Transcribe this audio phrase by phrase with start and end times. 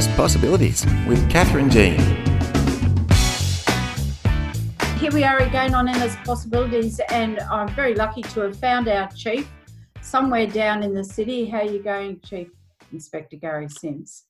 [0.00, 2.00] Endless Possibilities with Catherine Jean.
[4.98, 9.10] Here we are again on Endless Possibilities, and I'm very lucky to have found our
[9.10, 9.46] chief
[10.00, 11.44] somewhere down in the city.
[11.44, 12.48] How are you going, Chief
[12.94, 14.24] Inspector Garry Sims?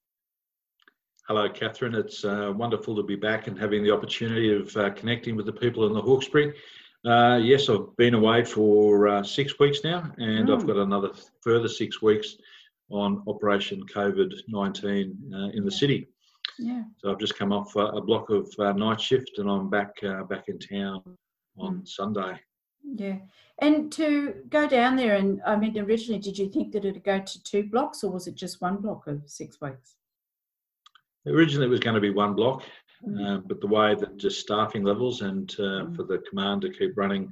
[1.29, 1.95] Hello, Catherine.
[1.95, 5.53] It's uh, wonderful to be back and having the opportunity of uh, connecting with the
[5.53, 6.53] people in the Hawkesbury.
[7.05, 10.53] Uh, yes, I've been away for uh, six weeks now, and mm.
[10.53, 11.11] I've got another
[11.41, 12.39] further six weeks
[12.91, 16.09] on Operation COVID 19 uh, in the city.
[16.59, 16.83] Yeah.
[16.99, 19.95] So I've just come off a block of uh, night shift, and I'm back
[20.29, 21.03] back in town
[21.59, 21.89] on mm.
[21.89, 22.39] Sunday.
[22.83, 23.19] Yeah.
[23.61, 27.19] And to go down there, and I mean, originally, did you think that it'd go
[27.19, 29.97] to two blocks, or was it just one block of six weeks?
[31.27, 32.63] Originally, it was going to be one block,
[33.07, 33.37] mm.
[33.37, 35.97] uh, but the way that just staffing levels and uh, mm.
[35.97, 37.31] for the command to keep running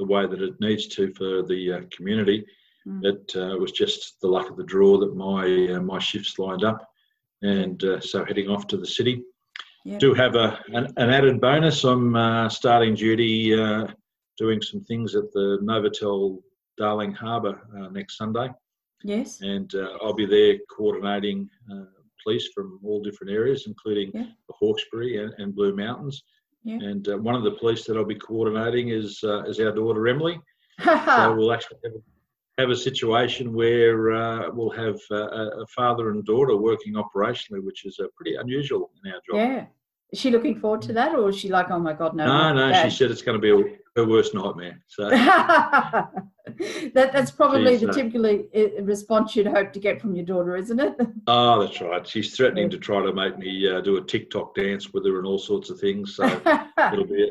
[0.00, 2.44] the way that it needs to for the uh, community,
[2.86, 3.04] mm.
[3.04, 6.64] it uh, was just the luck of the draw that my uh, my shifts lined
[6.64, 6.86] up,
[7.42, 9.22] and uh, so heading off to the city.
[9.84, 10.00] Yep.
[10.00, 11.84] Do have a an, an added bonus.
[11.84, 13.50] I'm starting duty
[14.36, 16.40] doing some things at the Novotel
[16.78, 17.60] Darling Harbour
[17.92, 18.48] next Sunday.
[19.02, 19.40] Yes.
[19.40, 19.72] And
[20.02, 21.48] I'll be there coordinating
[22.22, 26.22] police from all different areas, including the Hawkesbury and, and, Blue Mountains.
[26.64, 26.76] Yeah.
[26.76, 30.06] And uh, one of the police that I'll be coordinating is uh, is our daughter
[30.08, 30.38] Emily.
[30.84, 32.02] so we'll actually have a,
[32.60, 37.84] have a situation where uh, we'll have uh, a father and daughter working operationally, which
[37.84, 39.36] is uh, pretty unusual in our job.
[39.36, 39.64] Yeah.
[40.12, 42.26] Is she looking forward to that, or is she like, oh my god, no?
[42.26, 42.82] No, no.
[42.82, 44.82] She said it's going to be her worst nightmare.
[44.88, 46.10] So that
[46.94, 50.56] that's probably She's, the uh, typical uh, response you'd hope to get from your daughter,
[50.56, 50.96] isn't it?
[51.28, 52.06] Oh, that's right.
[52.06, 55.26] She's threatening to try to make me uh, do a TikTok dance with her and
[55.26, 56.16] all sorts of things.
[56.16, 56.24] So
[56.92, 57.30] it'll be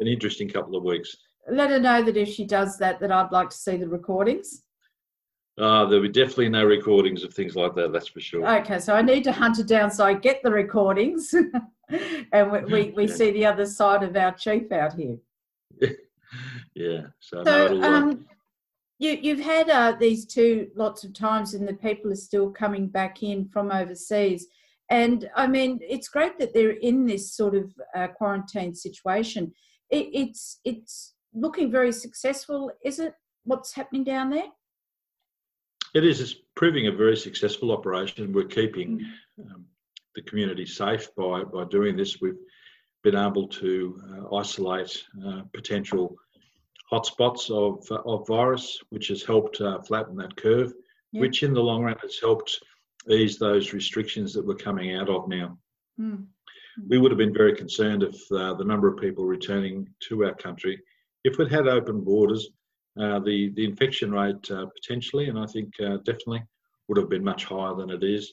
[0.00, 1.16] an interesting couple of weeks.
[1.50, 4.64] Let her know that if she does that, that I'd like to see the recordings.
[5.58, 8.46] Uh, there'll be definitely no recordings of things like that, that's for sure.
[8.60, 11.34] Okay, so I need to hunt it down so I get the recordings
[12.32, 13.14] and we, we, we yeah.
[13.14, 15.16] see the other side of our chief out here.
[16.74, 18.24] yeah, so, so um,
[19.00, 22.86] you, you've had uh, these two lots of times and the people are still coming
[22.86, 24.46] back in from overseas.
[24.90, 29.52] And I mean, it's great that they're in this sort of uh, quarantine situation.
[29.90, 32.70] It, it's, it's looking very successful.
[32.84, 33.14] Is it
[33.44, 34.46] what's happening down there?
[35.94, 36.20] It is.
[36.20, 38.32] It's proving a very successful operation.
[38.32, 39.00] We're keeping
[39.38, 39.50] mm.
[39.50, 39.64] um,
[40.14, 42.20] the community safe by by doing this.
[42.20, 42.34] We've
[43.02, 46.16] been able to uh, isolate uh, potential
[46.92, 50.72] hotspots of of virus, which has helped uh, flatten that curve.
[51.12, 51.22] Yeah.
[51.22, 52.60] Which, in the long run, has helped
[53.08, 55.58] ease those restrictions that we're coming out of now.
[55.98, 56.26] Mm.
[56.86, 60.34] We would have been very concerned if uh, the number of people returning to our
[60.34, 60.80] country,
[61.24, 62.57] if we'd had open borders, uh,
[62.96, 66.42] the the infection rate uh, potentially, and I think uh, definitely
[66.88, 68.32] would have been much higher than it is,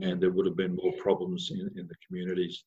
[0.00, 2.64] and there would have been more problems in, in the communities.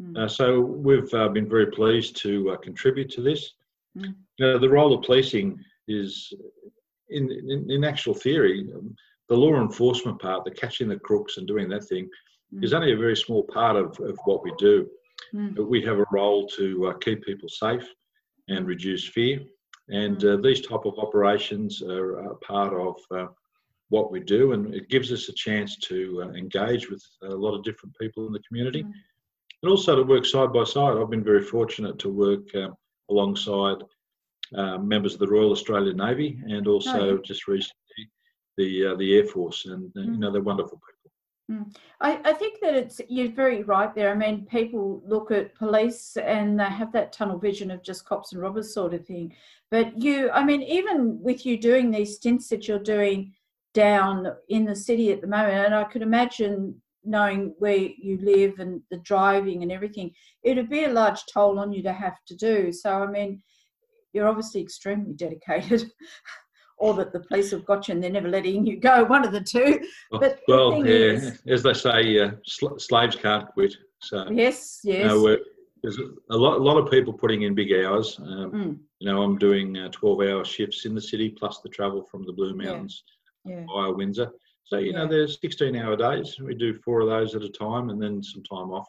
[0.00, 0.30] Mm.
[0.30, 3.52] so we've been very pleased to contribute to this.
[3.98, 4.14] Mm.
[4.38, 5.58] The role of policing
[5.88, 6.32] is,
[7.10, 8.94] in in, in actual theory, um,
[9.28, 12.08] the law enforcement part, the catching the crooks and doing that thing,
[12.52, 12.64] mm.
[12.64, 14.88] is only a very small part of, of what we do.
[15.34, 15.54] Mm.
[15.54, 17.86] But we have a role to uh, keep people safe
[18.48, 19.40] and reduce fear.
[19.92, 23.26] And uh, these type of operations are, a part of uh,
[23.88, 27.56] what we do, and it gives us a chance to uh, engage with a lot
[27.56, 28.92] of different people in the community, mm.
[29.62, 30.96] and also to work side by side.
[30.96, 32.68] I've been very fortunate to work uh,
[33.10, 33.78] alongside
[34.54, 37.20] uh, members of the Royal Australian Navy, and also oh, yeah.
[37.24, 38.10] just recently
[38.56, 40.04] the uh, the Air Force, and mm.
[40.04, 40.99] you know they're wonderful people.
[41.50, 41.74] Mm.
[42.00, 44.10] I, I, think that it's you're very right there.
[44.10, 48.32] I mean, people look at police and they have that tunnel vision of just cops
[48.32, 49.34] and robbers sort of thing.
[49.70, 53.32] But you, I mean, even with you doing these stints that you're doing
[53.74, 58.60] down in the city at the moment, and I could imagine knowing where you live
[58.60, 60.12] and the driving and everything,
[60.44, 62.72] it'd be a large toll on you to have to do.
[62.72, 63.42] So, I mean,
[64.12, 65.90] you're obviously extremely dedicated.
[66.80, 69.04] Or that the police have got you and they're never letting you go.
[69.04, 69.80] One of the two.
[70.10, 73.76] But well, yeah, is, as they say, uh, sl- slaves can't quit.
[74.00, 75.02] So yes, yes.
[75.02, 75.36] You know,
[75.82, 75.98] there's
[76.30, 78.18] a lot, a lot of people putting in big hours.
[78.18, 78.78] Um, mm.
[78.98, 82.32] You know, I'm doing uh, 12-hour shifts in the city plus the travel from the
[82.32, 83.04] Blue Mountains
[83.44, 83.64] yeah.
[83.66, 84.30] via Windsor.
[84.64, 84.98] So you yeah.
[84.98, 86.38] know, there's 16-hour days.
[86.38, 88.88] We do four of those at a time, and then some time off.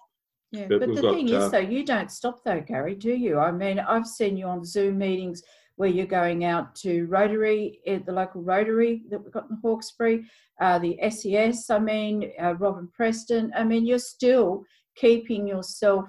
[0.51, 3.11] Yeah, but, but the got, thing uh, is, though, you don't stop though, Garry, do
[3.11, 3.39] you?
[3.39, 5.41] I mean, I've seen you on Zoom meetings
[5.81, 10.28] where you're going out to Rotary, eh, the local Rotary that we've got in Hawkesbury,
[10.62, 13.51] uh, the SES, I mean, uh, Robin Preston.
[13.56, 14.63] I mean, you're still
[14.95, 16.06] keeping yourself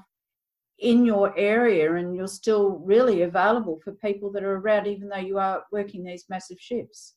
[0.79, 5.17] in your area and you're still really available for people that are around, even though
[5.17, 7.15] you are working these massive shifts.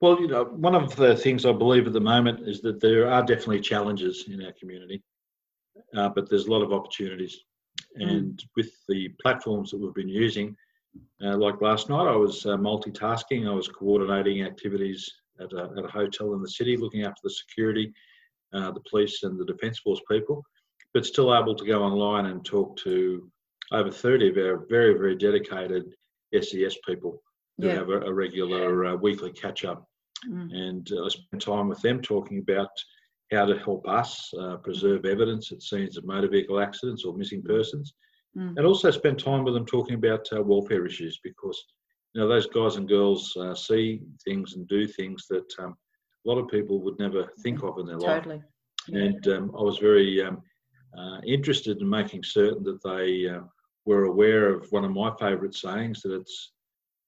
[0.00, 3.10] Well, you know, one of the things I believe at the moment is that there
[3.10, 5.02] are definitely challenges in our community,
[5.94, 7.38] uh, but there's a lot of opportunities.
[8.00, 8.10] Mm.
[8.10, 10.56] And with the platforms that we've been using,
[11.24, 13.48] uh, like last night, I was uh, multitasking.
[13.48, 15.10] I was coordinating activities
[15.40, 17.92] at a, at a hotel in the city, looking after the security,
[18.52, 20.44] uh, the police, and the Defence Force people,
[20.94, 23.30] but still able to go online and talk to
[23.72, 25.84] over 30 of our very, very dedicated
[26.34, 27.22] SES people
[27.58, 27.74] who Yeah.
[27.74, 29.86] have a, a regular uh, weekly catch up.
[30.28, 30.52] Mm.
[30.52, 32.70] And uh, I spent time with them talking about
[33.30, 37.42] how to help us uh, preserve evidence at scenes of motor vehicle accidents or missing
[37.42, 37.94] persons.
[38.36, 38.54] Mm.
[38.56, 41.62] And also spend time with them talking about uh, welfare issues because
[42.14, 45.74] you know those guys and girls uh, see things and do things that um,
[46.24, 48.22] a lot of people would never think of in their life.
[48.24, 48.42] Totally.
[48.88, 48.98] Yeah.
[49.04, 50.42] And um, I was very um,
[50.98, 53.40] uh, interested in making certain that they uh,
[53.86, 56.52] were aware of one of my favourite sayings that it's,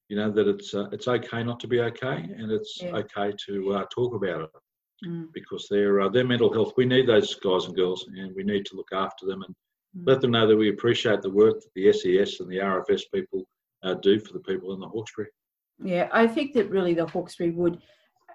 [0.09, 2.97] you know, that it's uh, it's okay not to be okay, and it's Yeah.
[2.97, 4.51] okay to uh, talk about it
[5.07, 5.29] Mm.
[5.33, 6.75] because their uh, their mental health.
[6.77, 9.55] We need those guys and girls, and we need to look after them and.
[10.05, 13.45] Let them know that we appreciate the work that the SES and the RFS people
[13.83, 15.29] uh, do for the people in the Hawkesbury.
[15.83, 17.81] Yeah, I think that really the Hawkesbury would.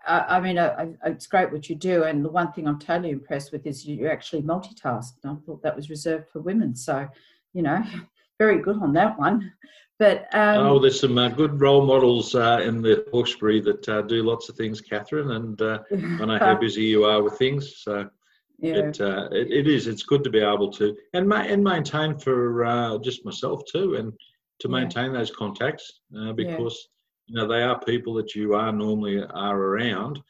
[0.07, 3.11] Uh, I mean, uh, it's great what you do, and the one thing I'm totally
[3.11, 5.13] impressed with is you, actually multitask.
[5.23, 7.07] And I thought that was reserved for women, so
[7.53, 7.83] you know,
[8.39, 9.51] very good on that one.
[9.97, 14.01] But um, oh, there's some uh, good role models uh, in the Hawkesbury that uh,
[14.01, 17.77] do lots of things, Catherine, and uh, I know how busy you are with things.
[17.77, 18.09] So
[18.57, 19.87] yeah, it, uh, it it is.
[19.87, 23.95] It's good to be able to and ma- and maintain for uh, just myself too,
[23.95, 24.13] and
[24.59, 24.79] to Yeah.
[24.79, 26.87] maintain those contacts uh, because
[27.27, 30.21] you know they are people that you are normally are around,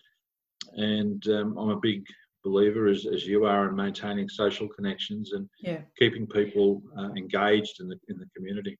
[0.74, 2.04] and um, I'm a big
[2.44, 5.82] believer as, as you are in maintaining social connections and yeah.
[5.98, 8.78] keeping people uh, engaged in the in the community.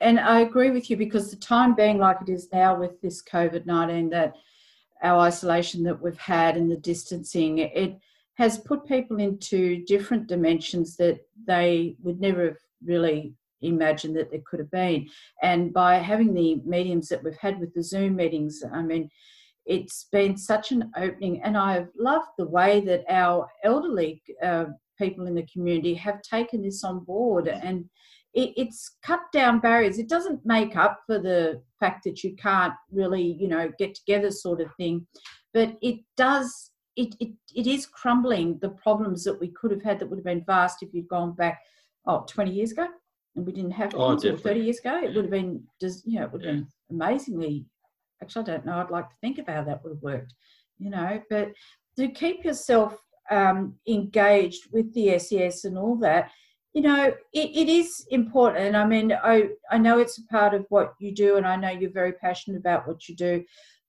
[0.00, 3.22] And I agree with you because the time being like it is now with this
[3.22, 4.34] COVID 19, that
[5.02, 7.98] our isolation that we've had and the distancing, it
[8.36, 14.42] has put people into different dimensions that they would never have really imagined that there
[14.44, 15.08] could have been.
[15.42, 19.10] And by having the mediums that we've had with the Zoom meetings, I mean,
[19.64, 24.66] it's been such an opening, and I've loved the way that our elderly uh,
[24.98, 27.84] people in the community have taken this on board and
[28.36, 29.98] it, it's cut down barriers.
[29.98, 34.30] It doesn't make up for the fact that you can't really, you know, get together,
[34.30, 35.06] sort of thing,
[35.52, 36.70] but it does.
[36.96, 40.24] It, it, it is crumbling the problems that we could have had that would have
[40.24, 41.62] been vast if you'd gone back,
[42.06, 42.88] oh, 20 years ago
[43.36, 44.98] and we didn't have Oh, or 30 years ago.
[45.02, 46.60] It would have been, just, you know, it would have Yeah.
[46.60, 47.66] been amazingly,
[48.22, 50.34] actually, I don't know, I'd like to think of how that would have worked,
[50.78, 51.52] you know, but
[51.98, 52.98] to keep yourself
[53.30, 56.30] um, engaged with the SES and all that,
[56.72, 58.76] you know, it, it is important.
[58.76, 61.70] I mean, I, I know it's a part of what you do, and I know
[61.70, 63.44] you're very passionate about what you do,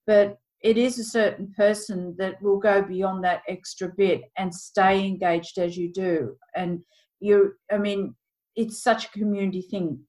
[0.06, 5.06] but it is a certain person that will go beyond that extra bit and stay
[5.06, 6.34] engaged as you do.
[6.56, 6.80] And
[7.20, 8.14] you, I mean,
[8.56, 10.00] it's such a community thing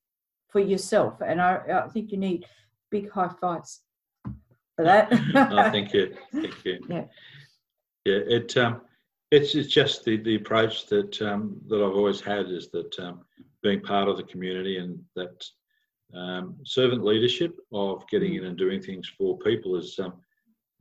[0.50, 1.22] for yourself.
[1.26, 2.46] And I, I think you need
[2.90, 3.82] big high fives
[4.76, 5.10] for that.
[5.36, 6.80] oh, thank you, thank you.
[6.90, 7.06] Yeah.
[8.06, 8.20] yeah.
[8.28, 8.82] It um,
[9.32, 13.22] it's it's just the the approach that um, that I've always had is that um,
[13.62, 15.46] being part of the community and that
[16.16, 20.14] um, servant leadership of getting in and doing things for people is um,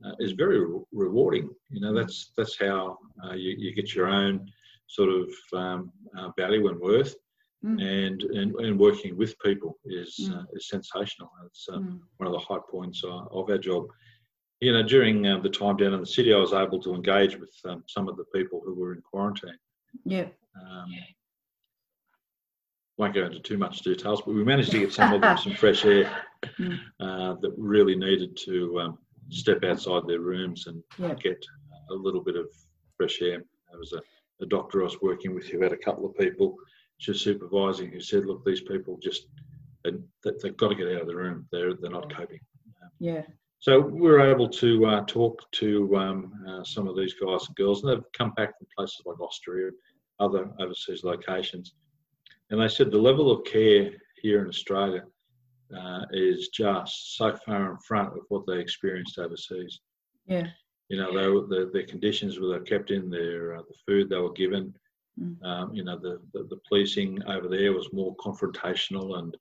[0.05, 1.49] uh, is very re- rewarding.
[1.69, 4.49] You know, that's that's how uh, you, you get your own
[4.87, 7.15] sort of um, uh, value and worth.
[7.65, 7.81] Mm.
[7.81, 10.37] And, and and working with people is Mm.
[10.39, 11.29] uh, is sensational.
[11.45, 11.99] It's uh, Mm.
[12.17, 13.83] one of the high points uh, of our job.
[14.61, 17.37] You know, during uh, the time down in the city, I was able to engage
[17.37, 19.57] with um, some of the people who were in quarantine.
[20.05, 20.27] yeah.
[20.59, 20.89] Um,
[22.97, 25.53] won't go into too much details, but we managed to get some of them some
[25.53, 26.09] fresh air
[26.57, 26.79] Mm.
[27.01, 28.97] uh, that really needed to um,
[29.29, 31.13] step outside their rooms and Yeah.
[31.15, 31.43] get
[31.89, 32.47] a little bit of
[32.97, 33.43] fresh air.
[33.69, 34.01] There was a,
[34.41, 36.57] a doctor I was working with who had a couple of people
[36.99, 39.27] she was supervising who said, "Look, these people just
[39.83, 39.91] they,
[40.23, 41.47] they've got to get out of the room.
[41.51, 42.39] They're they're not coping."
[42.99, 43.23] Yeah.
[43.59, 47.55] So we were able to uh, talk to um, uh, some of these guys and
[47.55, 49.75] girls, and they've come back from places like Austria and
[50.19, 51.73] other overseas locations.
[52.49, 55.03] And they said the level of care here in Australia
[55.77, 59.79] uh, is just so far in front of what they experienced overseas.
[60.25, 60.47] Yeah.
[60.89, 64.17] You know, they were, the, the conditions were kept in, their uh, the food they
[64.17, 64.73] were given.
[65.21, 65.43] Mm.
[65.43, 69.35] Um, you know, the, the, the policing over there was more confrontational and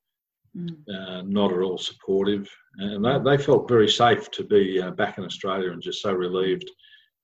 [0.56, 0.76] Mm.
[0.88, 5.18] uh, not at all supportive, and they, they felt very safe to be uh, back
[5.18, 6.70] in Australia and just so relieved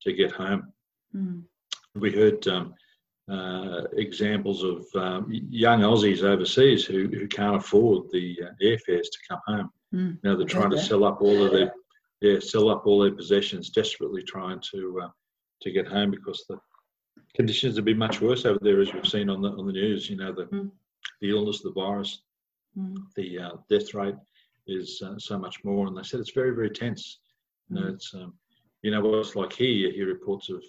[0.02, 0.70] to get home.
[1.16, 1.42] Mm.
[1.94, 2.75] We heard um,
[3.30, 9.18] uh, examples of um, young Aussies overseas who, who can't afford the uh, airfares to
[9.28, 9.70] come home.
[9.94, 10.18] Mm.
[10.22, 11.72] Now they're trying to sell up all of their
[12.20, 15.08] yeah sell up all their possessions, desperately trying to uh,
[15.62, 16.58] to get home because the
[17.34, 20.10] conditions have been much worse over there, as we've seen on the on the news.
[20.10, 20.70] You know the mm.
[21.20, 22.22] the illness, the virus,
[22.76, 22.96] mm.
[23.16, 24.16] the uh, death rate
[24.66, 27.20] is uh, so much more, and they said it's very very tense.
[27.70, 27.94] You know, mm.
[27.94, 28.34] it's um,
[28.82, 29.68] you know what it's like here.
[29.68, 30.62] You hear reports of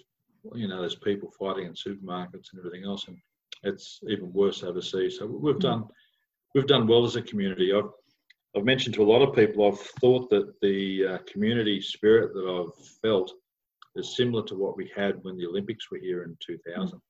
[0.54, 3.16] you know there's people fighting in supermarkets and everything else, and
[3.62, 5.18] it's even worse overseas.
[5.18, 5.84] So we've done
[6.54, 7.72] we've done well as a community.
[7.72, 7.90] I've
[8.56, 9.66] I've mentioned to a lot of people.
[9.66, 13.32] I've thought that the uh, community spirit that I've felt
[13.96, 17.00] is similar to what we had when the Olympics were here in 2000,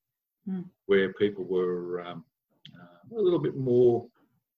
[0.49, 0.65] mm.
[0.87, 2.25] where people were um,
[2.75, 4.07] uh, a little bit more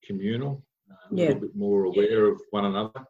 [0.04, 1.26] communal, uh, a yeah.
[1.26, 3.04] little bit more aware of one another,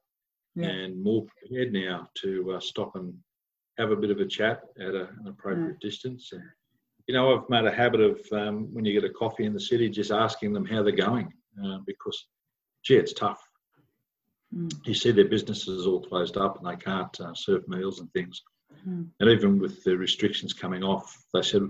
[0.55, 0.69] yeah.
[0.69, 3.15] and more prepared now to uh, stop and
[3.78, 5.80] have a bit of a chat at a, an appropriate mm.
[5.80, 6.30] distance.
[6.32, 6.42] And,
[7.06, 9.61] you know, I've made a habit of um, when you get a coffee in the
[9.61, 11.32] city, just asking them how they're going
[11.64, 12.26] uh, because,
[12.85, 13.40] gee, it's tough.
[14.54, 14.73] Mm.
[14.87, 18.42] You see their businesses all closed up and they can't uh, serve meals and things.
[18.87, 19.08] Mm.
[19.20, 21.62] And even with the restrictions coming off, they said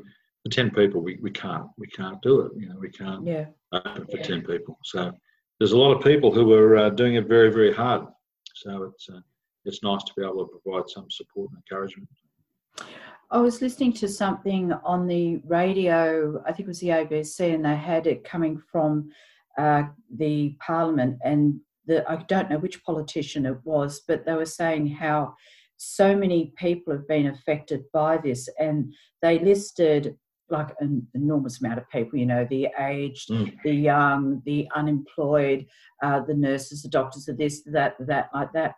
[0.42, 2.52] for ten people we, we can't we can't do it.
[2.56, 3.46] You know we can't yeah.
[3.72, 4.22] open for yeah.
[4.22, 4.78] ten people.
[4.84, 5.12] So
[5.58, 8.06] there's a lot of people who are uh, doing it very very hard.
[8.54, 9.20] So it's uh,
[9.64, 12.08] it's nice to be able to provide some support and encouragement.
[13.30, 16.42] I was listening to something on the radio.
[16.46, 19.10] I think it was the ABC, and they had it coming from
[19.58, 19.84] uh,
[20.16, 24.86] the Parliament, and the, I don't know which politician it was, but they were saying
[24.86, 25.34] how
[25.76, 30.16] so many people have been affected by this, and they listed
[30.50, 33.54] like an enormous amount of people, you know, the aged, mm.
[33.64, 35.66] the young, the unemployed,
[36.02, 38.74] uh, the nurses, the doctors, the this, that, that, like that.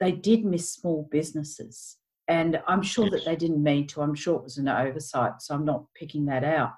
[0.00, 1.96] They did miss small businesses.
[2.28, 4.02] And I'm sure that they didn't mean to.
[4.02, 5.42] I'm sure it was an oversight.
[5.42, 6.72] So I'm not picking that out.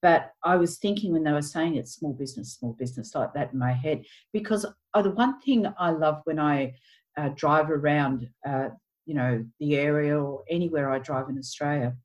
[0.00, 3.52] But I was thinking when they were saying it's small business, small business, like that
[3.52, 4.04] in my head.
[4.32, 6.74] Because oh, the one thing I love when I
[7.16, 8.68] uh, drive around, uh,
[9.06, 11.96] you know, the area or anywhere I drive in Australia,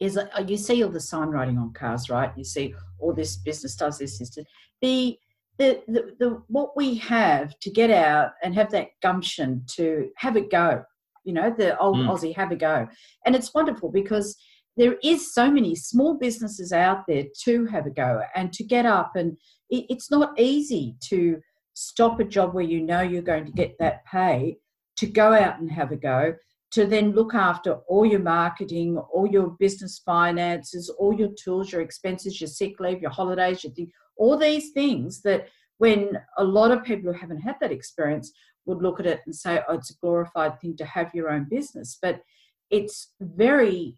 [0.00, 2.32] is uh, you see all the sign writing on cars, right?
[2.36, 4.46] You see all this business does this, this, this.
[4.80, 5.18] The,
[5.58, 10.36] the, the, the, what we have to get out and have that gumption to have
[10.36, 10.82] a go,
[11.24, 12.08] you know, the old mm.
[12.08, 12.88] Aussie have a go.
[13.24, 14.36] And it's wonderful because
[14.76, 18.86] there is so many small businesses out there to have a go and to get
[18.86, 19.36] up and
[19.70, 21.40] it, it's not easy to
[21.74, 24.56] stop a job where you know you're going to get that pay
[24.96, 26.34] to go out and have a go
[26.70, 31.80] to then look after all your marketing all your business finances all your tools your
[31.80, 36.70] expenses your sick leave your holidays your thing, all these things that when a lot
[36.70, 38.32] of people who haven't had that experience
[38.66, 41.46] would look at it and say oh it's a glorified thing to have your own
[41.50, 41.98] business.
[42.00, 42.22] But
[42.70, 43.96] it's very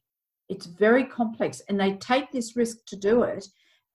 [0.48, 3.46] it's very complex and they take this risk to do it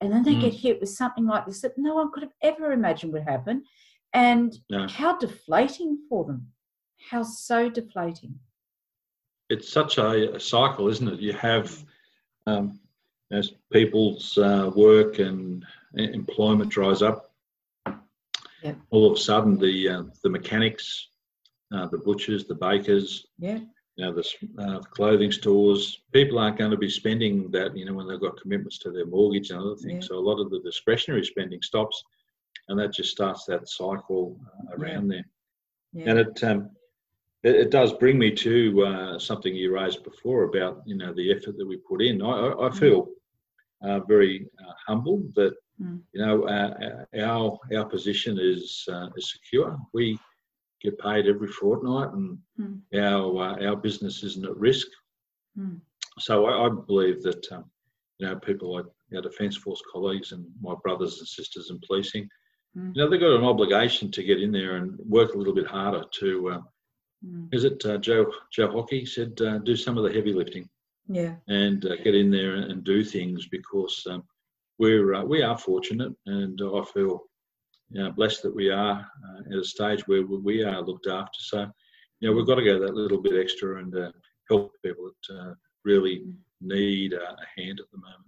[0.02, 0.42] and then they mm.
[0.42, 3.64] get hit with something like this that no one could have ever imagined would happen
[4.14, 4.58] and
[4.90, 6.48] how deflating for them.
[7.10, 8.38] How so deflating.
[9.50, 11.20] It's such a, a cycle isn't it?
[11.20, 11.84] You have
[12.48, 12.80] um,
[13.32, 17.32] as people's uh, work and employment dries up
[18.64, 18.78] yep.
[18.90, 21.10] all of a sudden the uh, the mechanics
[21.74, 23.60] uh, the butchers the bakers yeah
[24.02, 27.94] you know, the uh, clothing stores, people aren't going to be spending that, you know,
[27.94, 30.08] when they've got commitments to their mortgage and other things.
[30.08, 32.02] So a lot of the discretionary spending stops,
[32.70, 35.18] and that just starts that cycle uh, around yeah.
[35.18, 35.26] there.
[35.94, 36.10] Yeah.
[36.10, 36.70] And it, um,
[37.44, 41.32] it, it does bring me to uh, something you raised before about you know the
[41.32, 42.22] effort that we put in.
[42.22, 42.78] I, I mm.
[42.78, 43.10] feel
[43.84, 46.02] uh, very uh, humbled that mm.
[46.14, 49.78] you know uh, our our position is is secure.
[49.94, 50.20] We
[50.82, 52.80] get paid every fortnight, and mm.
[52.96, 54.88] our uh, our business isn't at risk.
[55.58, 55.80] Mm.
[56.20, 57.66] So I, I, believe that um,
[58.20, 58.86] you know people like
[59.16, 62.28] our Defence Force colleagues and my brothers and sisters in policing,
[62.78, 62.96] mm.
[62.96, 65.68] you know they've got an obligation to get in there and work a little bit
[65.68, 66.50] harder to.
[66.50, 66.62] Uh,
[67.52, 70.68] is it uh, Joe Joe Hockey said uh, do some of the heavy lifting?
[71.08, 71.36] Yeah.
[71.48, 74.24] And uh, get in there and, and do things because um,
[74.80, 77.24] we're uh, we are fortunate, and I feel
[77.92, 81.40] you know, blessed that we are uh, at a stage where we are looked after.
[81.40, 81.68] So,
[82.20, 84.12] you know, we've got to go that little bit extra and uh,
[84.50, 86.24] help people that uh, really
[86.62, 88.26] need a hand at the moment.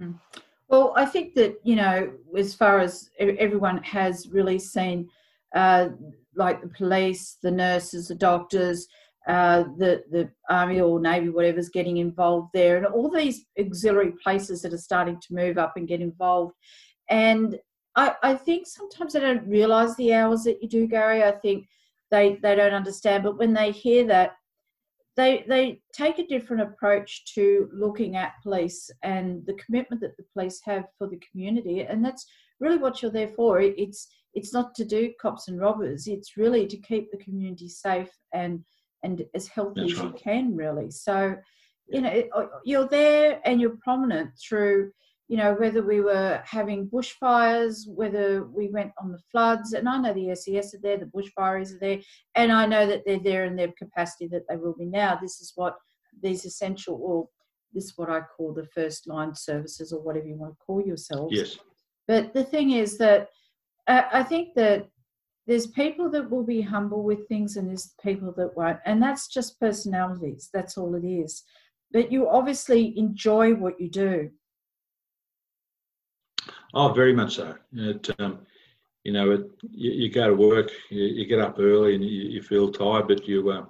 [0.00, 0.40] Mm.
[0.68, 5.08] Well, I think that, you know, as far as everyone has really seen,
[5.54, 5.90] uh,
[6.34, 8.88] like the police, the nurses, the doctors,
[9.26, 14.60] uh, the the army or navy, whatever's getting involved there, and all these auxiliary places
[14.62, 16.54] that are starting to move up and get involved.
[17.08, 17.58] And
[17.96, 21.22] I, I think sometimes they don't realize the hours that you do, Garry.
[21.22, 21.66] I think
[22.10, 24.32] they they don't understand, but when they hear that,
[25.16, 30.24] they they take a different approach to looking at police and the commitment that the
[30.34, 32.26] police have for the community, and that's
[32.60, 33.60] really what you're there for.
[33.60, 36.06] It's it's not to do cops and robbers.
[36.08, 38.64] It's really to keep the community safe and
[39.04, 40.90] and as healthy That's as you can, really.
[40.90, 41.36] So,
[41.88, 44.90] you know, uh, you're there and you're prominent through,
[45.28, 49.98] you know, whether we were having bushfires, whether we went on the floods, and I
[49.98, 52.00] know the SES are there, the bushfires are there,
[52.34, 55.18] and I know that they're there in their capacity that they will be now.
[55.20, 55.76] This is what
[56.22, 57.28] these essential, or
[57.72, 60.82] this is what I call the first line services, or whatever you want to call
[60.82, 61.36] yourselves.
[61.36, 61.58] Yes.
[62.08, 63.28] But the thing is that
[63.86, 64.88] uh, I think that
[65.46, 68.78] there's people that will be humble with things and there's people that won't.
[68.86, 70.48] And that's just personalities.
[70.52, 71.42] That's all it is.
[71.92, 74.30] But you obviously enjoy what you do.
[76.72, 77.54] Oh, very much so.
[77.74, 78.40] It, um,
[79.04, 82.22] you know, it, you, you go to work, you, you get up early and you,
[82.30, 83.64] you feel tired, but you, uh,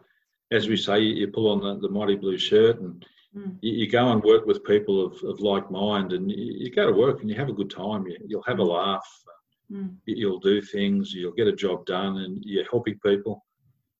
[0.52, 3.04] as we say, you, you pull on the, the mighty blue shirt and
[3.36, 3.56] Mm.
[3.62, 6.86] you, you go and work with people of, of like mind and you, you go
[6.86, 8.06] to work and you have a good time.
[8.06, 9.23] You, you'll have a laugh.
[9.72, 9.96] Mm.
[10.06, 11.12] You- You'll do things.
[11.14, 13.44] You'll get a job done and you're helping people.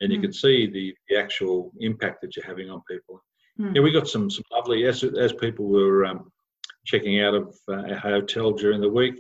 [0.01, 0.23] And you Mm.
[0.23, 3.23] can see the, the actual impact that you're having on people.
[3.59, 3.75] Mm.
[3.75, 6.31] Yeah, we got some, some lovely, as, as people were um,
[6.85, 9.15] checking out of uh, our hotel during the week,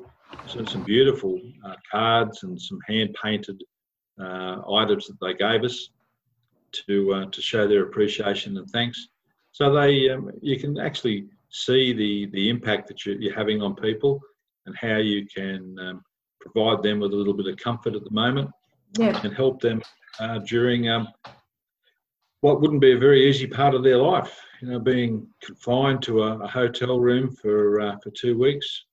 [0.46, 3.62] so some beautiful uh, cards and some hand painted
[4.20, 5.88] uh, items that they gave us
[6.72, 9.08] to uh, to show their appreciation and thanks.
[9.52, 13.74] So they um, you can actually see the the impact that you're, you're having on
[13.76, 14.20] people
[14.66, 16.02] and how you can um,
[16.44, 18.50] provide them with a little bit of comfort at the moment
[18.98, 19.20] Yeah.
[19.24, 19.82] and help them
[20.20, 21.08] uh, during um,
[22.40, 24.38] what wouldn't be a very easy part of their life.
[24.60, 28.84] You know, being confined to a, a hotel room for uh, for two weeks.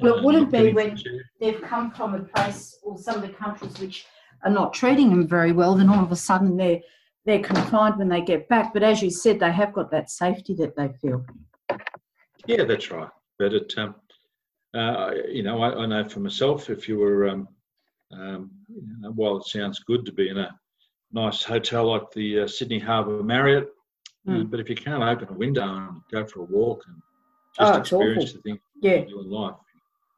[0.00, 0.98] Well, it uh, wouldn't be when-
[1.40, 4.06] They've come from a place or some of the countries which
[4.44, 6.80] are not treating them very well, then all of a sudden they're
[7.26, 8.74] they're confined when they get back.
[8.74, 11.24] But as you said, they have got that safety that they feel.
[12.46, 13.08] Yeah, that's right.
[13.38, 13.94] But it, um,
[14.74, 17.48] uh, you know, I, I know for myself, if you were, um,
[18.12, 20.54] um, you know, while it sounds good to be in a
[21.12, 23.68] nice hotel like the uh, Sydney Harbour Marriott,
[24.26, 24.50] Mm.
[24.50, 26.96] but if you can't open a window and go for a walk and
[27.58, 28.36] Oh, just it's experience awful.
[28.36, 29.54] the things Yeah, you do in life,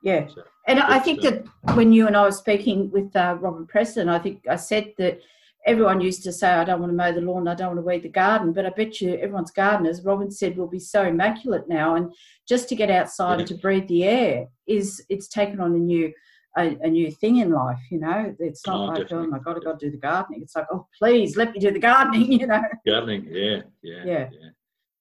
[0.03, 0.29] yeah.
[0.29, 3.67] so, And I think uh, that when you and I were speaking with uh, Robin
[3.67, 5.19] Preston, I think I said that
[5.67, 7.83] everyone used to say, I don't want to mow the lawn, I don't want to
[7.83, 8.53] weed the garden.
[8.53, 11.97] But I bet you everyone's gardeners, Robin said, will be so immaculate now.
[11.97, 12.13] And
[12.49, 16.13] just to get outside and to breathe the air is it's taken on a new
[16.59, 18.35] a, a new thing in life, you know.
[18.39, 19.27] It's not Oh, like, definitely.
[19.27, 20.41] oh my God, I've got to do the gardening.
[20.41, 22.63] It's like, oh, please let me do the gardening, you know.
[22.87, 24.29] gardening, yeah, yeah, Yeah.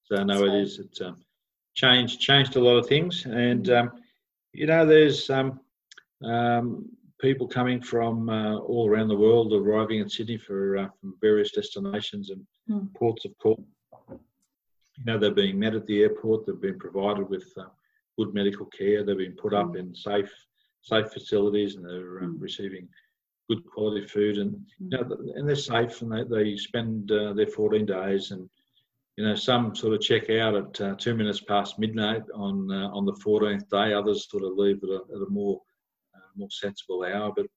[0.04, 0.80] So no, So- it is.
[0.80, 1.15] It's um,
[1.75, 3.91] changed changed a lot of things, and um,
[4.51, 5.60] you know, there's um,
[6.25, 6.89] um,
[7.21, 11.51] people coming from uh, all around the world arriving in Sydney for uh, from various
[11.51, 12.88] destinations and Hmm.
[12.95, 13.63] ports of call.
[14.10, 16.45] You know, they're being met at the airport.
[16.47, 17.65] They've been provided with uh,
[18.17, 19.04] good medical care.
[19.04, 19.78] They've been put up Hmm.
[19.78, 20.32] in safe
[20.82, 22.39] safe facilities, and they're um, Hmm.
[22.41, 22.88] receiving
[23.49, 24.89] good quality food and Hmm.
[24.91, 28.49] you know, and they're safe and they, they spend uh, their 14 days and
[29.17, 32.89] you know some sort of check out at uh, two minutes past midnight on uh,
[32.89, 35.62] on the 14th day others sort of leave at a, at a more
[36.35, 37.47] more sensible hour but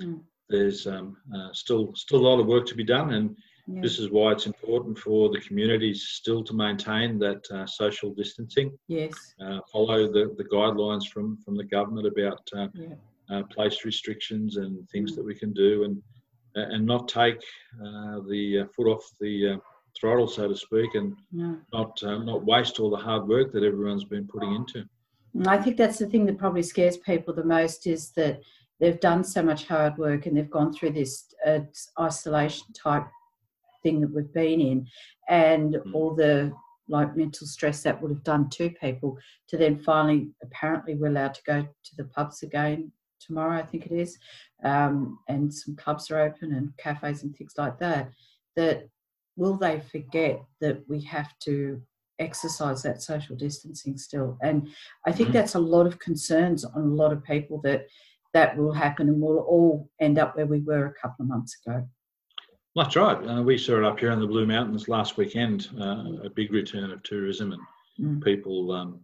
[0.00, 0.20] Mm.
[0.48, 3.82] there's um, uh, still still a lot of work to be done and Yeah.
[3.82, 8.68] this is why it's important for the communities still to maintain that uh, social distancing
[8.86, 9.34] Yes.
[9.44, 12.94] uh, follow the, the guidelines from from the government about uh, Yeah.
[13.32, 15.16] uh, place restrictions and things Mm.
[15.16, 15.96] that we can do, and
[16.54, 17.42] and not take
[17.86, 19.58] uh, the uh, foot off the uh,
[19.98, 21.50] throttle, so to speak, and No.
[21.72, 24.80] not uh, not waste all the hard work that everyone's been putting into.
[25.34, 28.40] And I think that's the thing that probably scares people the most is that
[28.80, 31.60] they've done so much hard work and they've gone through this uh,
[32.00, 33.06] isolation type
[33.82, 34.86] thing that we've been in
[35.28, 35.94] and Mm.
[35.94, 36.52] all the
[36.88, 41.34] like mental stress that would have done to people to then finally apparently we're allowed
[41.34, 44.18] to go to the pubs again tomorrow i think it is
[44.64, 48.10] um, and some clubs are open and cafes and things like that
[48.56, 48.88] that
[49.36, 51.80] will they forget that we have to
[52.18, 54.68] exercise that social distancing still and
[55.06, 55.32] i think Mhm.
[55.34, 57.86] that's a lot of concerns on a lot of people that
[58.34, 61.56] that will happen and we'll all end up where we were a couple of months
[61.64, 61.88] ago
[62.76, 63.18] That's right.
[63.26, 65.68] Uh, we saw it up here in the Blue Mountains last weekend.
[65.80, 67.62] Uh, a big return of tourism and
[67.98, 68.22] Mm.
[68.22, 69.02] people, um,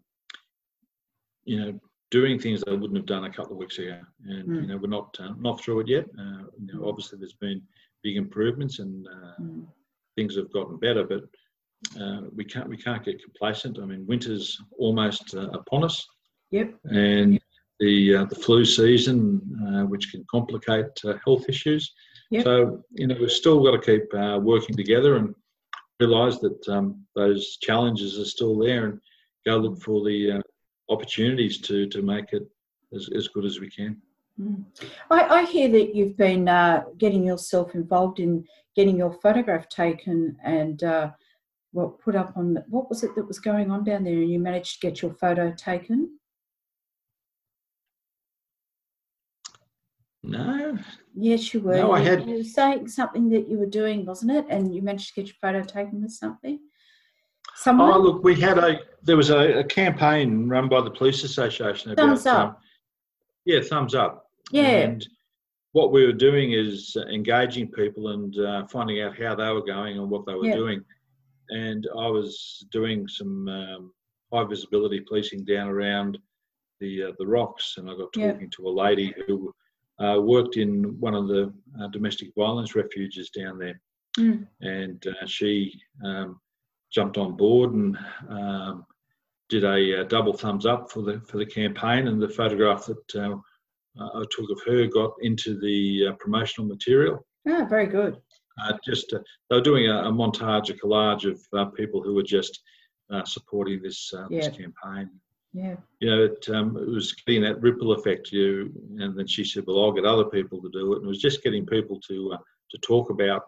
[1.44, 4.00] you know, doing things they wouldn't have done a couple of weeks ago.
[4.26, 4.60] And Mm.
[4.62, 6.06] you know, we're not uh, not through it yet.
[6.16, 6.88] Uh, you know, Mm.
[6.88, 7.60] obviously there's been
[8.02, 9.66] big improvements and uh, Mm.
[10.16, 11.24] things have gotten better, but
[12.00, 13.78] uh, we can't we can't get complacent.
[13.78, 16.06] I mean, winter's almost uh, upon us,
[16.50, 17.40] yep and
[17.80, 21.92] the uh, the flu season, uh, which can complicate uh, health issues.
[22.30, 22.44] Yep.
[22.44, 25.34] So you know, we've still got to keep uh, working together and
[26.00, 29.00] realise that um, those challenges are still there, and
[29.46, 30.40] go look for the uh,
[30.88, 32.46] opportunities to to make it
[32.94, 34.00] as, as good as we can.
[34.40, 34.64] Mm.
[35.12, 38.44] I, I, hear that you've been uh, getting yourself involved in
[38.74, 41.12] getting your photograph taken and uh,
[41.74, 44.38] well, put up on what was it that was going on down there and you
[44.38, 46.18] managed to get your photo taken?
[50.22, 50.78] No.
[51.14, 51.76] Yes, you were.
[51.76, 52.26] No, I had.
[52.26, 54.46] You were saying something that you were doing, wasn't it?
[54.48, 56.60] And you managed to get your photo taken with something.
[57.56, 57.92] Someone?
[57.92, 61.90] Oh, look, we had a there was a, a campaign run by the police association
[61.90, 62.48] about thumbs up.
[62.48, 62.56] Um,
[63.44, 64.30] yeah, thumbs up.
[64.50, 64.68] Yeah.
[64.68, 65.06] And
[65.72, 69.98] what we were doing is engaging people and uh, finding out how they were going
[69.98, 70.54] and what they were yeah.
[70.54, 70.84] doing.
[71.50, 73.92] And I was doing some um,
[74.32, 76.18] high visibility policing down around
[76.80, 78.56] the uh, the rocks, and I got talking yeah.
[78.56, 79.52] to a lady who
[79.98, 83.80] uh, worked in one of the uh, domestic violence refuges down there,
[84.18, 84.46] mm.
[84.60, 86.40] and uh, she um,
[86.92, 87.96] jumped on board and
[88.28, 88.84] um,
[89.48, 93.14] did a, a, double thumbs up for the for the campaign, and the photograph that
[93.16, 93.36] uh,
[94.00, 97.24] I took of her got into the uh, promotional material.
[97.48, 98.16] Ah, very good.
[98.62, 102.62] Uh, just they were doing a, a, montage, a collage of people who were just
[103.24, 104.40] supporting this yeah.
[104.40, 105.10] this campaign.
[105.54, 105.76] Yeah.
[106.00, 108.32] You know, it, um, it was getting that ripple effect.
[108.32, 111.08] You and then she said, "Well, I'll get other people to do it." And it
[111.08, 112.38] was just getting people to uh,
[112.70, 113.44] to talk about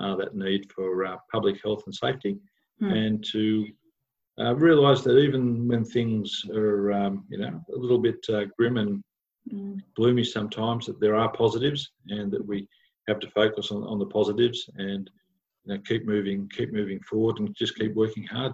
[0.00, 2.38] uh, that need for uh, public health and safety,
[2.82, 2.92] mm.
[2.92, 3.68] and to
[4.40, 8.76] uh, realise that even when things are, um, you know, a little bit uh, grim
[8.76, 9.02] and
[9.52, 9.78] mm.
[9.94, 12.66] gloomy sometimes, that there are positives, and that we
[13.08, 15.10] have to focus on, on the positives and
[15.64, 18.52] you know, keep moving, keep moving forward, and just keep working hard.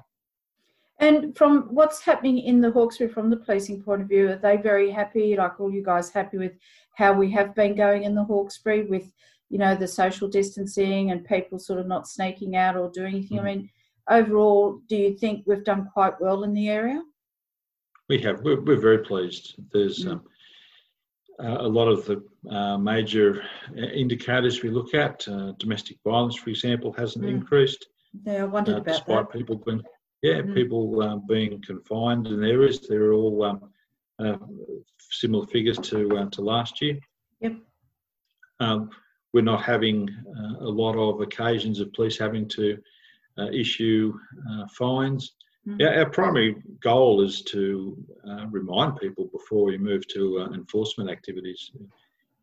[1.01, 4.57] And from what's happening in the Hawkesbury from the policing point of view, are they
[4.57, 5.37] very happy?
[5.37, 6.53] Like all you guys happy with
[6.95, 9.13] how we have been going in the Hawkesbury with,
[9.51, 13.39] you know, the social distancing and people sort of not snaking out or doing anything?
[13.39, 13.47] Mm-hmm.
[13.47, 13.71] I mean,
[14.09, 17.03] overall, do you think we've done quite well in the area?
[18.09, 18.43] We have.
[18.43, 19.57] We're, we're very pleased.
[19.73, 20.13] There's mm.
[20.13, 20.23] um,
[21.43, 23.43] uh, a lot of the uh, major
[23.77, 25.27] indicators we look at.
[25.27, 27.31] Uh, domestic violence, for example, hasn't mm.
[27.31, 27.87] increased.
[28.25, 29.39] Yeah, I wondered uh, about despite that.
[29.39, 29.83] people being
[30.23, 30.55] yeah, mm.
[30.55, 32.81] people um, being confined in areas.
[32.81, 33.71] They're all um,
[34.19, 34.39] uh,
[35.11, 36.99] similar figures to uh, to last year.
[37.41, 37.57] Yep.
[38.61, 38.91] Um,
[39.35, 42.79] we're not having uh, a lot of occasions of police having to
[43.39, 44.15] uh, issue
[44.51, 45.35] uh, fines.
[45.67, 47.97] Yeah, our primary goal is to
[48.29, 51.71] uh, remind people before we move to enforcement activities.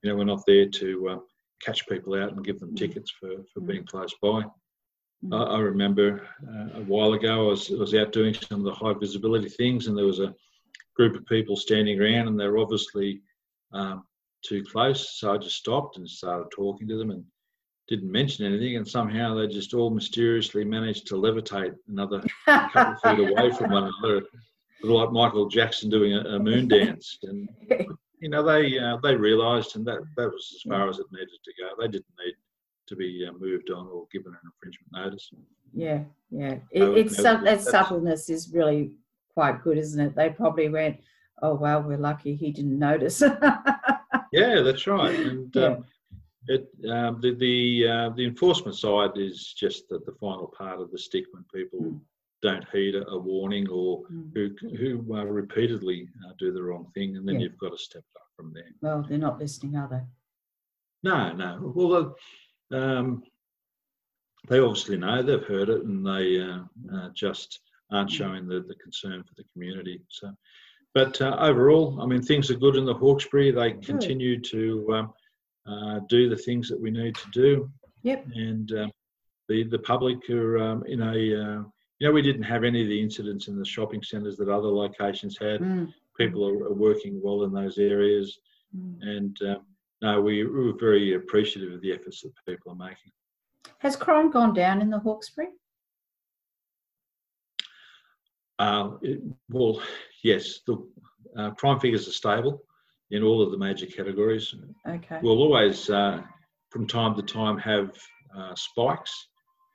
[0.02, 1.22] You know, we're not there to
[1.64, 2.78] catch people out and give them mm.
[2.78, 3.68] tickets for, for mm.
[3.68, 4.44] being close by.
[5.32, 8.66] I, I remember uh, a while ago, I was, I was out doing some of
[8.66, 10.34] the high visibility things, and there was a
[10.96, 13.22] group of people standing around, and they were obviously
[13.72, 14.04] um,
[14.44, 15.20] too close.
[15.20, 17.24] So I just stopped and started talking to them and
[17.92, 18.78] didn't mention anything.
[18.78, 23.72] And somehow they just all mysteriously managed to levitate another couple of feet away from
[23.72, 24.26] one another,
[24.82, 27.20] like Michael Jackson doing a, a moon dance.
[27.24, 27.50] And
[28.22, 31.28] you know, they uh, they realised, and that that was as far as it needed
[31.44, 31.70] to go.
[31.78, 32.34] They didn't need
[32.88, 35.30] to be uh, moved on or given an infringement notice.
[35.74, 36.56] Yeah, yeah.
[36.72, 38.92] It, it's that subtleness is really
[39.34, 40.16] quite good, isn't it?
[40.16, 41.02] They probably went,
[41.42, 43.22] "Oh well, we're lucky he didn't notice."
[44.32, 45.20] yeah, that's right.
[45.20, 45.66] And yeah.
[45.66, 45.86] um,
[46.48, 50.92] it um, the the uh, the enforcement side is just the, the final part of
[50.92, 51.80] the stick when people.
[51.80, 52.00] Mm.
[52.44, 54.32] Don't heed a, a warning, or mm.
[54.34, 57.42] who who uh, repeatedly uh, do the wrong thing, and then yeah.
[57.42, 58.64] you've got to step up from there.
[58.82, 60.02] Well, they're not listening, are they?
[61.04, 61.72] No, no.
[61.76, 62.16] Well,
[62.72, 63.22] um,
[64.48, 67.60] they obviously know they've heard it, and they uh, uh, just
[67.92, 68.14] aren't mm.
[68.14, 70.02] showing the, the concern for the community.
[70.10, 70.32] So,
[70.96, 73.52] but uh, overall, I mean, things are good in the Hawkesbury.
[73.52, 75.14] They continue to um,
[75.68, 77.70] uh, do the things that we need to do.
[78.04, 78.26] Yep.
[78.34, 78.88] And uh,
[79.48, 81.64] the the public are um, in a uh,
[82.00, 84.70] you know we didn't have any of the incidents in the shopping centres that other
[84.70, 85.62] locations had.
[85.62, 85.94] Mm.
[86.18, 88.40] People are, are, working well in those areas,
[88.76, 89.02] mm.
[89.02, 89.66] and um,
[90.02, 93.12] no, we, we were very appreciative of the efforts that people are making.
[93.80, 95.50] Has crime gone down in the Hawkesbury?
[98.60, 99.82] Uh, it, well,
[100.24, 100.78] yes, the
[101.38, 102.64] uh, crime figures are stable
[103.12, 104.56] in all of the major categories.
[104.88, 105.20] Okay.
[105.22, 106.22] We'll always, uh,
[106.70, 107.98] from time to time, have
[108.36, 109.28] uh, spikes.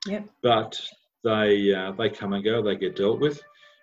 [0.07, 0.29] Yep.
[0.43, 0.81] But
[1.25, 2.63] they uh, they come and go.
[2.63, 3.43] They get dealt with.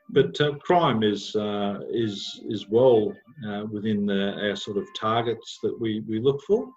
[0.10, 3.14] But uh, crime is uh, is is well
[3.48, 6.68] uh, within the, our sort of targets that we, we look for,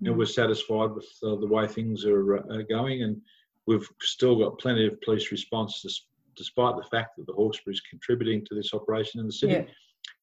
[0.00, 0.16] and mm.
[0.16, 3.20] we're satisfied with uh, the way things are, uh, going, and
[3.66, 5.84] we've still got plenty of police response
[6.36, 9.66] despite the fact that the Hawkesbury is contributing to this operation in the city.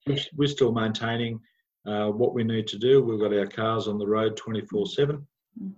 [0.05, 0.19] Yeah.
[0.35, 1.39] We're still maintaining
[1.85, 3.01] uh, what we need to do.
[3.03, 5.27] We've got our cars on the road 24 7.
[5.61, 5.73] Mm.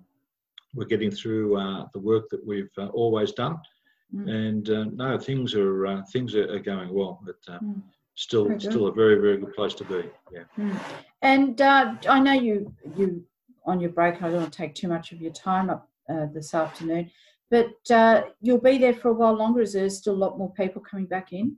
[0.76, 3.58] We're getting through uh, the work that we've always done.
[4.16, 4.30] Mm.
[4.30, 7.22] And uh, no, things are uh, things are, going well.
[7.26, 7.82] But uh, mm.
[8.16, 10.10] still still a very very good place to be.
[10.32, 10.44] Yeah.
[10.58, 10.80] Mm.
[11.22, 13.24] And uh, I know you you
[13.66, 14.22] on your break.
[14.22, 17.10] I don't want to take too much of your time up uh, this afternoon,
[17.50, 19.62] but uh, you'll be there for a while longer.
[19.62, 21.58] Is there still a lot more people coming back in?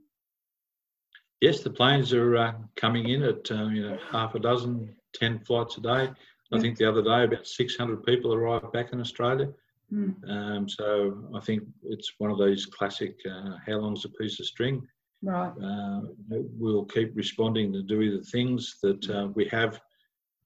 [1.40, 5.38] Yes, the planes are uh, coming in at uh, you know half a dozen, ten
[5.40, 6.10] flights a day.
[6.52, 9.48] I think the other day about 600 people arrived back in Australia.
[9.92, 10.30] Mm.
[10.30, 14.46] Um, so I think it's one of those classic uh, how long's a piece of
[14.46, 14.86] string
[15.22, 15.52] Right.
[15.62, 19.80] Uh, we'll keep responding to do the things that uh, we have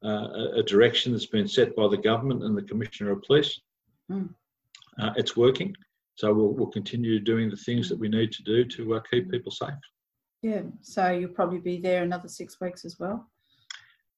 [0.04, 3.60] uh, a direction that's been set by the government and the Commissioner of Police.
[4.10, 4.30] Mm.
[5.16, 5.74] it's working.
[6.16, 9.30] So we'll, we'll continue doing the things that we need to do to uh, keep
[9.30, 9.70] people safe.
[10.42, 13.28] Yeah, so you'll probably be there another six weeks as well.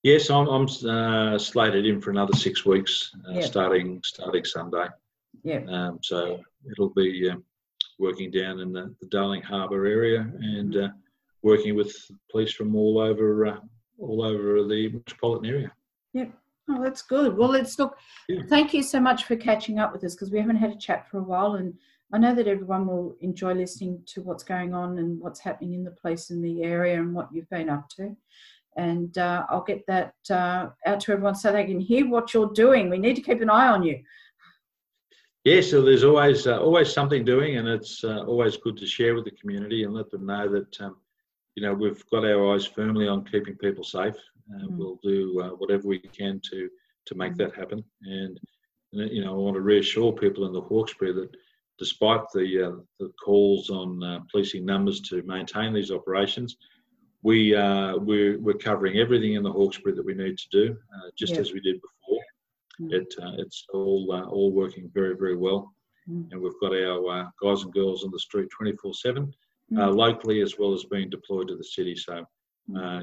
[0.03, 3.41] Yes, I'm, I'm uh, slated in for another six weeks, uh, yeah.
[3.43, 4.87] starting starting Sunday.
[5.45, 5.61] Yeah.
[5.69, 7.37] Um, so it'll be uh,
[7.99, 10.89] working down in the, the Darling Harbour area and uh,
[11.43, 11.95] working with
[12.31, 13.57] police from all over uh,
[13.99, 15.73] all over the metropolitan area.
[16.15, 16.33] Yep.
[16.69, 17.37] Oh, that's good.
[17.37, 17.97] Well, let's look.
[18.29, 18.43] Yeah.
[18.49, 21.09] Thank you so much for catching up with us because we haven't had a chat
[21.09, 21.75] for a while, and
[22.13, 25.85] I know that everyone will enjoy listening to what's going on and what's happening in
[25.85, 28.15] the place in the area and what you've been up to.
[28.77, 32.53] And uh, I'll get that uh, out to everyone so they can hear what you're
[32.53, 32.91] doing.
[32.91, 34.03] We need to keep an eye on you.
[35.45, 39.17] Yeah, so there's always uh, always something doing, and it's uh, always good to share
[39.17, 40.97] with the community and let them know that um,
[41.57, 44.15] you know we've got our eyes firmly on keeping people safe.
[44.55, 44.77] Uh, mm.
[44.77, 46.71] We'll do uh, whatever we can to
[47.07, 47.39] to make mm.
[47.39, 48.39] that happen, and
[48.93, 51.31] you know I want to reassure people in the Hawkesbury that
[51.83, 56.57] despite the uh, the calls on uh, policing numbers to maintain these operations,
[57.23, 57.53] we
[58.09, 60.77] we're, we're covering everything in the Hawkesbury that we need to do,
[61.19, 62.23] just as we did before.
[62.81, 62.93] Mm.
[62.93, 65.73] It, uh, it's all uh, all working very very well,
[66.09, 66.31] mm.
[66.31, 69.35] and we've got our uh, guys and girls on the street 24 seven,
[69.73, 69.97] mm.
[69.97, 71.97] locally as well as being deployed to the city.
[71.97, 72.25] So,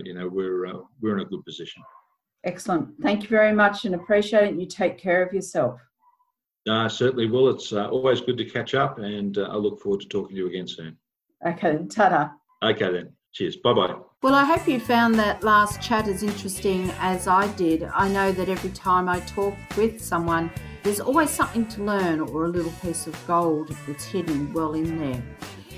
[0.06, 1.84] you know, we're we're in a good position.
[2.46, 2.88] Excellent.
[3.02, 4.60] Thank you very much, and appreciate it.
[4.60, 5.82] You take care of yourself.
[6.68, 7.50] Uh, certainly will.
[7.50, 10.42] It's uh, always good to catch up, and uh, I look forward to talking to
[10.42, 10.98] you again soon.
[11.46, 13.14] Okay, ta Okay, then.
[13.32, 13.58] Cheers.
[13.58, 13.96] Bye bye.
[14.22, 17.84] Well, I hope you found that last chat as interesting as I did.
[17.84, 20.52] I know that every time I talk with someone,
[20.84, 25.00] there's always something to learn or a little piece of gold that's hidden well in
[25.00, 25.24] there.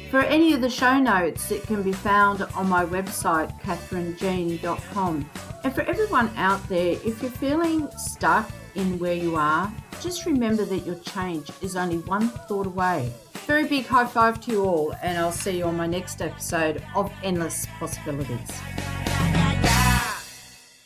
[0.09, 5.29] For any of the show notes, it can be found on my website, catherinejean.com.
[5.63, 10.65] And for everyone out there, if you're feeling stuck in where you are, just remember
[10.65, 13.11] that your change is only one thought away.
[13.45, 16.83] Very big high five to you all, and I'll see you on my next episode
[16.95, 18.49] of Endless Possibilities.